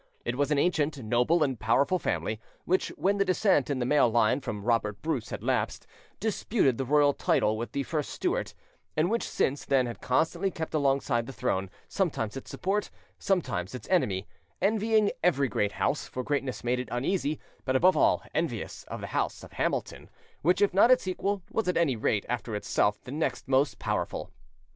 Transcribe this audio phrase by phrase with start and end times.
[0.25, 4.09] It was an ancient, noble, and powerful family, which, when the descent in the male
[4.09, 5.85] line from Robert Bruce had lapsed,
[6.19, 8.55] disputed the royal title with the first Stuart,
[8.97, 13.87] and which since then had constantly kept alongside the throne, sometimes its support, sometimes its
[13.89, 14.25] enemy,
[14.59, 19.07] envying every great house, for greatness made it uneasy, but above all envious of the
[19.13, 20.09] house of Hamilton,
[20.41, 24.31] which, if not its equal, was at any rate after itself the next most powerful.